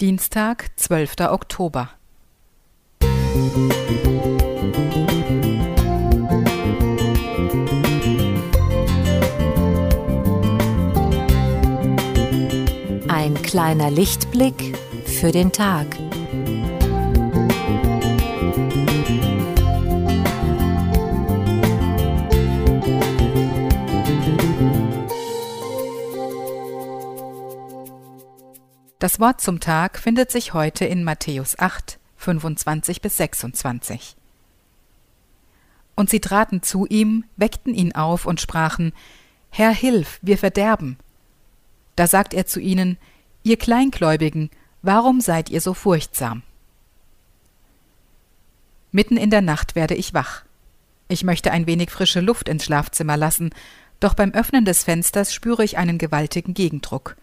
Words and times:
Dienstag, 0.00 0.70
12. 0.76 1.14
Oktober. 1.28 1.90
Ein 13.08 13.42
kleiner 13.42 13.90
Lichtblick 13.90 14.78
für 15.04 15.32
den 15.32 15.50
Tag. 15.50 15.88
Das 29.08 29.20
Wort 29.20 29.40
zum 29.40 29.58
Tag 29.58 29.98
findet 29.98 30.30
sich 30.30 30.52
heute 30.52 30.84
in 30.84 31.02
Matthäus 31.02 31.58
8, 31.58 31.98
25 32.18 33.00
bis 33.00 33.16
26. 33.16 34.16
Und 35.96 36.10
sie 36.10 36.20
traten 36.20 36.62
zu 36.62 36.84
ihm, 36.84 37.24
weckten 37.38 37.72
ihn 37.72 37.94
auf 37.94 38.26
und 38.26 38.38
sprachen, 38.38 38.92
Herr, 39.48 39.70
hilf, 39.70 40.18
wir 40.20 40.36
verderben. 40.36 40.98
Da 41.96 42.06
sagt 42.06 42.34
er 42.34 42.44
zu 42.44 42.60
ihnen, 42.60 42.98
Ihr 43.44 43.56
Kleingläubigen, 43.56 44.50
warum 44.82 45.22
seid 45.22 45.48
ihr 45.48 45.62
so 45.62 45.72
furchtsam? 45.72 46.42
Mitten 48.92 49.16
in 49.16 49.30
der 49.30 49.40
Nacht 49.40 49.74
werde 49.74 49.94
ich 49.94 50.12
wach. 50.12 50.42
Ich 51.08 51.24
möchte 51.24 51.50
ein 51.50 51.66
wenig 51.66 51.90
frische 51.90 52.20
Luft 52.20 52.46
ins 52.46 52.66
Schlafzimmer 52.66 53.16
lassen, 53.16 53.54
doch 54.00 54.12
beim 54.12 54.32
Öffnen 54.32 54.66
des 54.66 54.84
Fensters 54.84 55.32
spüre 55.32 55.64
ich 55.64 55.78
einen 55.78 55.96
gewaltigen 55.96 56.52
Gegendruck. 56.52 57.16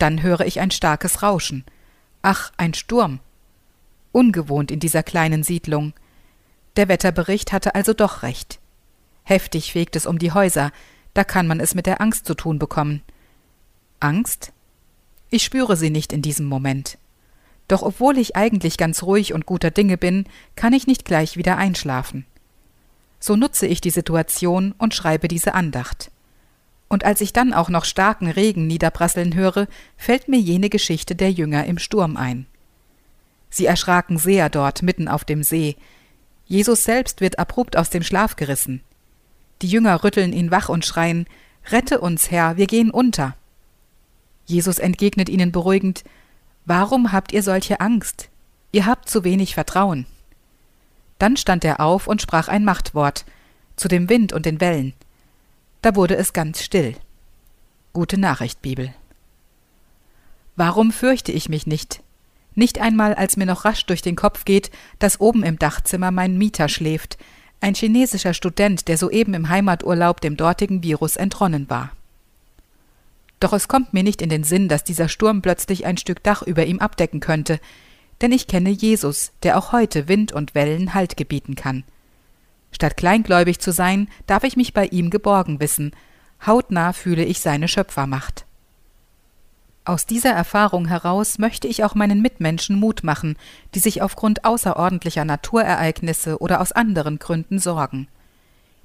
Dann 0.00 0.22
höre 0.22 0.40
ich 0.40 0.60
ein 0.60 0.70
starkes 0.70 1.22
Rauschen. 1.22 1.62
Ach, 2.22 2.52
ein 2.56 2.72
Sturm. 2.72 3.20
Ungewohnt 4.12 4.70
in 4.70 4.80
dieser 4.80 5.02
kleinen 5.02 5.42
Siedlung. 5.42 5.92
Der 6.76 6.88
Wetterbericht 6.88 7.52
hatte 7.52 7.74
also 7.74 7.92
doch 7.92 8.22
recht. 8.22 8.60
Heftig 9.24 9.72
fegt 9.72 9.96
es 9.96 10.06
um 10.06 10.18
die 10.18 10.32
Häuser, 10.32 10.72
da 11.12 11.22
kann 11.22 11.46
man 11.46 11.60
es 11.60 11.74
mit 11.74 11.84
der 11.84 12.00
Angst 12.00 12.24
zu 12.24 12.34
tun 12.34 12.58
bekommen. 12.58 13.02
Angst? 14.00 14.52
Ich 15.28 15.44
spüre 15.44 15.76
sie 15.76 15.90
nicht 15.90 16.14
in 16.14 16.22
diesem 16.22 16.46
Moment. 16.46 16.96
Doch 17.68 17.82
obwohl 17.82 18.16
ich 18.16 18.36
eigentlich 18.36 18.78
ganz 18.78 19.02
ruhig 19.02 19.34
und 19.34 19.44
guter 19.44 19.70
Dinge 19.70 19.98
bin, 19.98 20.24
kann 20.56 20.72
ich 20.72 20.86
nicht 20.86 21.04
gleich 21.04 21.36
wieder 21.36 21.58
einschlafen. 21.58 22.24
So 23.18 23.36
nutze 23.36 23.66
ich 23.66 23.82
die 23.82 23.90
Situation 23.90 24.74
und 24.78 24.94
schreibe 24.94 25.28
diese 25.28 25.52
Andacht. 25.52 26.10
Und 26.90 27.04
als 27.04 27.20
ich 27.20 27.32
dann 27.32 27.54
auch 27.54 27.68
noch 27.68 27.84
starken 27.84 28.28
Regen 28.28 28.66
niederprasseln 28.66 29.34
höre, 29.34 29.68
fällt 29.96 30.26
mir 30.26 30.40
jene 30.40 30.68
Geschichte 30.68 31.14
der 31.14 31.30
Jünger 31.30 31.64
im 31.64 31.78
Sturm 31.78 32.16
ein. 32.16 32.46
Sie 33.48 33.64
erschraken 33.64 34.18
sehr 34.18 34.50
dort 34.50 34.82
mitten 34.82 35.06
auf 35.06 35.24
dem 35.24 35.44
See. 35.44 35.76
Jesus 36.46 36.82
selbst 36.82 37.20
wird 37.20 37.38
abrupt 37.38 37.76
aus 37.76 37.90
dem 37.90 38.02
Schlaf 38.02 38.34
gerissen. 38.34 38.82
Die 39.62 39.68
Jünger 39.68 40.02
rütteln 40.02 40.32
ihn 40.32 40.50
wach 40.50 40.68
und 40.68 40.84
schreien 40.84 41.26
Rette 41.70 42.00
uns, 42.00 42.32
Herr, 42.32 42.56
wir 42.56 42.66
gehen 42.66 42.90
unter. 42.90 43.36
Jesus 44.46 44.80
entgegnet 44.80 45.28
ihnen 45.28 45.52
beruhigend 45.52 46.02
Warum 46.64 47.12
habt 47.12 47.32
ihr 47.32 47.44
solche 47.44 47.80
Angst? 47.80 48.30
Ihr 48.72 48.86
habt 48.86 49.08
zu 49.08 49.22
wenig 49.22 49.54
Vertrauen. 49.54 50.06
Dann 51.18 51.36
stand 51.36 51.64
er 51.64 51.78
auf 51.80 52.08
und 52.08 52.20
sprach 52.20 52.48
ein 52.48 52.64
Machtwort 52.64 53.24
zu 53.76 53.86
dem 53.86 54.08
Wind 54.08 54.32
und 54.32 54.44
den 54.44 54.60
Wellen. 54.60 54.92
Da 55.82 55.96
wurde 55.96 56.16
es 56.16 56.32
ganz 56.32 56.62
still. 56.62 56.94
Gute 57.92 58.18
Nachricht, 58.18 58.60
Bibel. 58.60 58.92
Warum 60.56 60.92
fürchte 60.92 61.32
ich 61.32 61.48
mich 61.48 61.66
nicht? 61.66 62.02
Nicht 62.54 62.80
einmal, 62.80 63.14
als 63.14 63.36
mir 63.36 63.46
noch 63.46 63.64
rasch 63.64 63.86
durch 63.86 64.02
den 64.02 64.16
Kopf 64.16 64.44
geht, 64.44 64.70
dass 64.98 65.20
oben 65.20 65.42
im 65.42 65.58
Dachzimmer 65.58 66.10
mein 66.10 66.36
Mieter 66.36 66.68
schläft, 66.68 67.16
ein 67.60 67.74
chinesischer 67.74 68.34
Student, 68.34 68.88
der 68.88 68.98
soeben 68.98 69.34
im 69.34 69.48
Heimaturlaub 69.48 70.20
dem 70.20 70.36
dortigen 70.36 70.82
Virus 70.82 71.16
entronnen 71.16 71.70
war. 71.70 71.92
Doch 73.38 73.54
es 73.54 73.68
kommt 73.68 73.94
mir 73.94 74.02
nicht 74.02 74.20
in 74.20 74.28
den 74.28 74.44
Sinn, 74.44 74.68
dass 74.68 74.84
dieser 74.84 75.08
Sturm 75.08 75.40
plötzlich 75.40 75.86
ein 75.86 75.96
Stück 75.96 76.22
Dach 76.22 76.42
über 76.42 76.66
ihm 76.66 76.78
abdecken 76.78 77.20
könnte, 77.20 77.58
denn 78.20 78.32
ich 78.32 78.46
kenne 78.46 78.70
Jesus, 78.70 79.32
der 79.42 79.56
auch 79.56 79.72
heute 79.72 80.08
Wind 80.08 80.32
und 80.32 80.54
Wellen 80.54 80.92
Halt 80.92 81.16
gebieten 81.16 81.54
kann. 81.54 81.84
Statt 82.72 82.96
kleingläubig 82.96 83.58
zu 83.58 83.72
sein, 83.72 84.08
darf 84.26 84.44
ich 84.44 84.56
mich 84.56 84.72
bei 84.72 84.86
ihm 84.86 85.10
geborgen 85.10 85.60
wissen, 85.60 85.92
hautnah 86.46 86.92
fühle 86.92 87.24
ich 87.24 87.40
seine 87.40 87.68
Schöpfermacht. 87.68 88.44
Aus 89.84 90.06
dieser 90.06 90.30
Erfahrung 90.30 90.86
heraus 90.86 91.38
möchte 91.38 91.66
ich 91.66 91.84
auch 91.84 91.94
meinen 91.94 92.22
Mitmenschen 92.22 92.76
Mut 92.78 93.02
machen, 93.02 93.36
die 93.74 93.80
sich 93.80 94.02
aufgrund 94.02 94.44
außerordentlicher 94.44 95.24
Naturereignisse 95.24 96.38
oder 96.38 96.60
aus 96.60 96.72
anderen 96.72 97.18
Gründen 97.18 97.58
sorgen. 97.58 98.06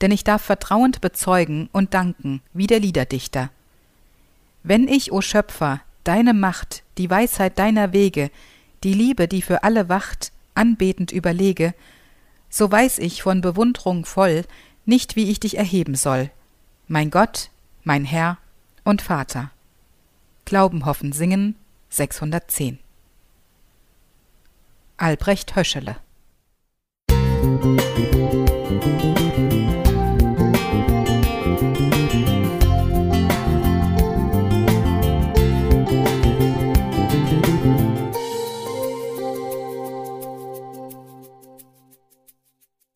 Denn 0.00 0.10
ich 0.10 0.24
darf 0.24 0.42
vertrauend 0.42 1.00
bezeugen 1.00 1.68
und 1.72 1.94
danken, 1.94 2.40
wie 2.52 2.66
der 2.66 2.80
Liederdichter. 2.80 3.50
Wenn 4.62 4.88
ich, 4.88 5.12
o 5.12 5.20
Schöpfer, 5.20 5.80
deine 6.04 6.34
Macht, 6.34 6.82
die 6.96 7.10
Weisheit 7.10 7.58
deiner 7.58 7.92
Wege, 7.92 8.30
die 8.82 8.94
Liebe, 8.94 9.28
die 9.28 9.42
für 9.42 9.62
alle 9.62 9.88
wacht, 9.88 10.32
anbetend 10.54 11.12
überlege, 11.12 11.74
so 12.48 12.70
weiß 12.70 12.98
ich 12.98 13.22
von 13.22 13.40
Bewundrung 13.40 14.04
voll 14.04 14.44
nicht, 14.84 15.16
wie 15.16 15.30
ich 15.30 15.40
dich 15.40 15.58
erheben 15.58 15.94
soll, 15.94 16.30
mein 16.86 17.10
Gott, 17.10 17.50
mein 17.84 18.04
Herr 18.04 18.38
und 18.84 19.02
Vater. 19.02 19.50
Glauben, 20.44 20.86
Hoffen, 20.86 21.12
Singen 21.12 21.56
610 21.90 22.78
Albrecht 24.96 25.54
Höschele. 25.54 25.96
Musik 27.08 28.17